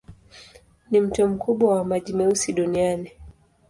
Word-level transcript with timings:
Ni 0.91 1.01
mto 1.01 1.27
mkubwa 1.27 1.75
wa 1.75 1.83
maji 1.85 2.13
meusi 2.13 2.53
duniani. 2.53 3.11